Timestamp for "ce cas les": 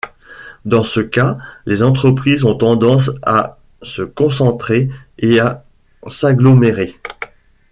0.83-1.83